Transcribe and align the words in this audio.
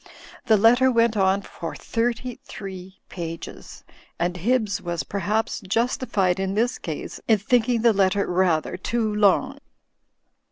The 0.47 0.57
letter 0.57 0.89
went 0.89 1.15
on 1.15 1.43
for 1.43 1.75
thirty 1.75 2.39
three 2.43 2.99
pages 3.07 3.83
and 4.17 4.35
Hibbs 4.35 4.81
was 4.81 5.03
perhaps 5.03 5.59
justified 5.61 6.39
in 6.39 6.55
this 6.55 6.79
case 6.79 7.19
in 7.27 7.37
thinking 7.37 7.83
the 7.83 7.93
letter 7.93 8.25
rather 8.25 8.77
too 8.77 9.13
long. 9.13 9.59